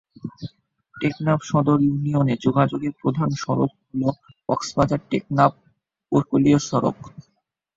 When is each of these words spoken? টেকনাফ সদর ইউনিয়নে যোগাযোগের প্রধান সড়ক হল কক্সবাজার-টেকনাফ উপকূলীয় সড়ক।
টেকনাফ 0.95 1.39
সদর 1.43 1.77
ইউনিয়নে 1.81 2.35
যোগাযোগের 2.45 2.93
প্রধান 3.01 3.29
সড়ক 3.41 3.71
হল 3.83 4.01
কক্সবাজার-টেকনাফ 4.49 5.51
উপকূলীয় 6.11 6.59
সড়ক। 6.69 6.97